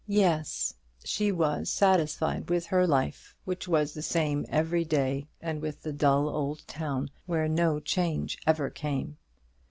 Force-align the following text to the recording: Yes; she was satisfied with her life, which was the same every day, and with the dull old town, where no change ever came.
Yes; 0.07 0.73
she 1.03 1.31
was 1.31 1.69
satisfied 1.69 2.49
with 2.49 2.65
her 2.65 2.87
life, 2.87 3.35
which 3.45 3.67
was 3.67 3.93
the 3.93 4.01
same 4.01 4.47
every 4.49 4.83
day, 4.83 5.27
and 5.39 5.61
with 5.61 5.83
the 5.83 5.93
dull 5.93 6.27
old 6.27 6.67
town, 6.67 7.11
where 7.27 7.47
no 7.47 7.79
change 7.79 8.39
ever 8.47 8.71
came. 8.71 9.17